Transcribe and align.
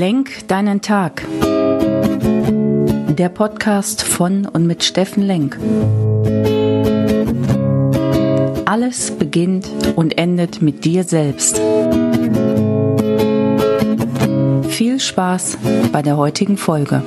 Lenk 0.00 0.48
deinen 0.48 0.80
Tag. 0.80 1.26
Der 3.18 3.28
Podcast 3.28 4.02
von 4.02 4.46
und 4.46 4.66
mit 4.66 4.82
Steffen 4.82 5.22
Lenk. 5.22 5.58
Alles 8.64 9.10
beginnt 9.10 9.68
und 9.96 10.16
endet 10.16 10.62
mit 10.62 10.86
dir 10.86 11.04
selbst. 11.04 11.60
Viel 14.70 14.98
Spaß 14.98 15.58
bei 15.92 16.00
der 16.00 16.16
heutigen 16.16 16.56
Folge. 16.56 17.02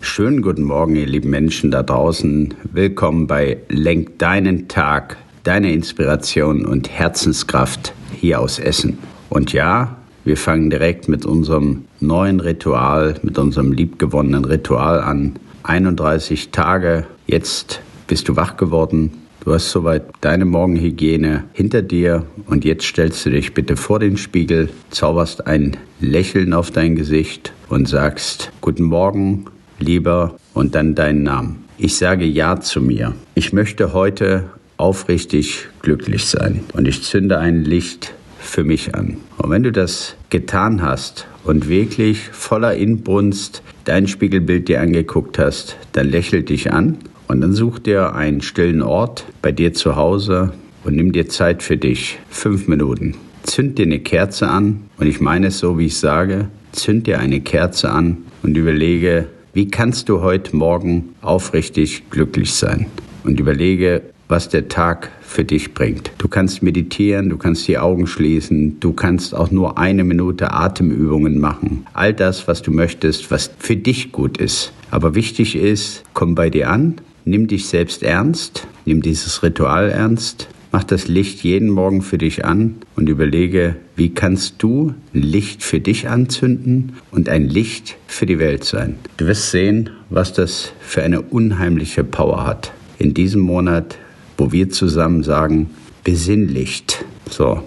Schönen 0.00 0.40
guten 0.40 0.62
Morgen, 0.62 0.96
ihr 0.96 1.04
lieben 1.04 1.28
Menschen 1.28 1.70
da 1.70 1.82
draußen. 1.82 2.54
Willkommen 2.72 3.26
bei 3.26 3.58
Lenk 3.68 4.18
deinen 4.18 4.66
Tag, 4.66 5.18
deine 5.42 5.70
Inspiration 5.74 6.64
und 6.64 6.88
Herzenskraft 6.88 7.92
hier 8.18 8.40
aus 8.40 8.58
Essen. 8.58 8.98
Und 9.28 9.52
ja, 9.52 9.98
wir 10.24 10.36
fangen 10.36 10.70
direkt 10.70 11.08
mit 11.08 11.24
unserem 11.24 11.84
neuen 12.00 12.40
Ritual, 12.40 13.16
mit 13.22 13.38
unserem 13.38 13.72
liebgewonnenen 13.72 14.44
Ritual 14.44 15.00
an. 15.00 15.36
31 15.62 16.50
Tage, 16.50 17.06
jetzt 17.26 17.80
bist 18.06 18.28
du 18.28 18.36
wach 18.36 18.56
geworden. 18.56 19.12
Du 19.44 19.54
hast 19.54 19.70
soweit 19.70 20.04
deine 20.20 20.44
Morgenhygiene 20.44 21.44
hinter 21.52 21.82
dir 21.82 22.24
und 22.46 22.64
jetzt 22.64 22.84
stellst 22.84 23.24
du 23.24 23.30
dich 23.30 23.54
bitte 23.54 23.76
vor 23.76 23.98
den 23.98 24.16
Spiegel, 24.16 24.68
zauberst 24.90 25.46
ein 25.46 25.76
Lächeln 26.00 26.52
auf 26.52 26.70
dein 26.70 26.96
Gesicht 26.96 27.52
und 27.68 27.88
sagst 27.88 28.52
Guten 28.60 28.84
Morgen, 28.84 29.46
lieber 29.78 30.36
und 30.54 30.74
dann 30.74 30.94
deinen 30.94 31.22
Namen. 31.22 31.64
Ich 31.78 31.96
sage 31.96 32.24
Ja 32.24 32.60
zu 32.60 32.80
mir. 32.80 33.14
Ich 33.34 33.52
möchte 33.52 33.92
heute 33.92 34.44
aufrichtig 34.76 35.68
glücklich 35.82 36.26
sein 36.26 36.64
und 36.72 36.88
ich 36.88 37.02
zünde 37.02 37.38
ein 37.38 37.64
Licht 37.64 38.14
für 38.38 38.64
mich 38.64 38.94
an. 38.94 39.18
Und 39.36 39.50
wenn 39.50 39.62
du 39.62 39.72
das 39.72 40.16
getan 40.30 40.82
hast 40.82 41.26
und 41.44 41.68
wirklich 41.68 42.28
voller 42.30 42.74
Inbrunst 42.74 43.62
dein 43.84 44.06
Spiegelbild 44.06 44.68
dir 44.68 44.80
angeguckt 44.80 45.38
hast, 45.38 45.76
dann 45.92 46.08
lächel 46.08 46.42
dich 46.42 46.72
an 46.72 46.98
und 47.26 47.40
dann 47.40 47.52
such 47.52 47.78
dir 47.78 48.14
einen 48.14 48.40
stillen 48.40 48.82
Ort 48.82 49.24
bei 49.42 49.52
dir 49.52 49.74
zu 49.74 49.96
Hause 49.96 50.52
und 50.84 50.96
nimm 50.96 51.12
dir 51.12 51.28
Zeit 51.28 51.62
für 51.62 51.76
dich. 51.76 52.18
Fünf 52.30 52.68
Minuten. 52.68 53.14
Zünd 53.42 53.78
dir 53.78 53.86
eine 53.86 54.00
Kerze 54.00 54.48
an 54.48 54.82
und 54.98 55.06
ich 55.06 55.20
meine 55.20 55.48
es 55.48 55.58
so, 55.58 55.78
wie 55.78 55.86
ich 55.86 55.98
sage. 55.98 56.48
Zünd 56.72 57.06
dir 57.06 57.18
eine 57.18 57.40
Kerze 57.40 57.90
an 57.90 58.18
und 58.42 58.56
überlege, 58.56 59.26
wie 59.54 59.68
kannst 59.68 60.08
du 60.08 60.20
heute 60.20 60.54
Morgen 60.54 61.14
aufrichtig 61.22 62.10
glücklich 62.10 62.52
sein? 62.52 62.86
Und 63.24 63.40
überlege, 63.40 64.02
was 64.28 64.48
der 64.48 64.68
Tag 64.68 65.10
für 65.22 65.44
dich 65.44 65.74
bringt. 65.74 66.12
Du 66.18 66.28
kannst 66.28 66.62
meditieren, 66.62 67.30
du 67.30 67.38
kannst 67.38 67.66
die 67.66 67.78
Augen 67.78 68.06
schließen, 68.06 68.78
du 68.80 68.92
kannst 68.92 69.34
auch 69.34 69.50
nur 69.50 69.78
eine 69.78 70.04
Minute 70.04 70.52
Atemübungen 70.52 71.40
machen. 71.40 71.86
All 71.94 72.12
das, 72.12 72.46
was 72.46 72.62
du 72.62 72.70
möchtest, 72.70 73.30
was 73.30 73.50
für 73.58 73.76
dich 73.76 74.12
gut 74.12 74.38
ist. 74.38 74.72
Aber 74.90 75.14
wichtig 75.14 75.56
ist, 75.56 76.04
komm 76.12 76.34
bei 76.34 76.50
dir 76.50 76.70
an, 76.70 76.96
nimm 77.24 77.46
dich 77.46 77.66
selbst 77.66 78.02
ernst, 78.02 78.66
nimm 78.84 79.02
dieses 79.02 79.42
Ritual 79.42 79.90
ernst, 79.90 80.48
mach 80.72 80.84
das 80.84 81.08
Licht 81.08 81.42
jeden 81.42 81.68
Morgen 81.68 82.02
für 82.02 82.18
dich 82.18 82.44
an 82.44 82.76
und 82.96 83.08
überlege, 83.08 83.76
wie 83.96 84.10
kannst 84.10 84.62
du 84.62 84.94
ein 85.14 85.22
Licht 85.22 85.62
für 85.62 85.80
dich 85.80 86.08
anzünden 86.08 86.94
und 87.10 87.28
ein 87.28 87.48
Licht 87.48 87.96
für 88.06 88.26
die 88.26 88.38
Welt 88.38 88.64
sein. 88.64 88.96
Du 89.16 89.26
wirst 89.26 89.50
sehen, 89.50 89.90
was 90.10 90.32
das 90.32 90.72
für 90.80 91.02
eine 91.02 91.22
unheimliche 91.22 92.04
Power 92.04 92.46
hat. 92.46 92.72
In 92.98 93.14
diesem 93.14 93.42
Monat 93.42 93.96
wo 94.38 94.52
wir 94.52 94.70
zusammen 94.70 95.22
sagen, 95.22 95.68
besinnlicht. 96.04 97.04
So, 97.28 97.62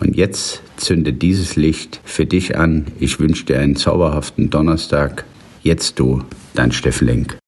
und 0.00 0.16
jetzt 0.16 0.62
zünde 0.76 1.12
dieses 1.12 1.56
Licht 1.56 2.00
für 2.04 2.24
dich 2.24 2.56
an. 2.56 2.86
Ich 2.98 3.20
wünsche 3.20 3.44
dir 3.44 3.58
einen 3.58 3.76
zauberhaften 3.76 4.48
Donnerstag. 4.48 5.24
Jetzt 5.62 5.98
du, 5.98 6.22
dein 6.54 6.72
Steffen 6.72 7.06
Lenk. 7.06 7.41